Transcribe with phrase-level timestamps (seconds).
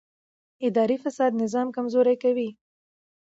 [0.67, 2.49] اداري فساد نظام کمزوری کوي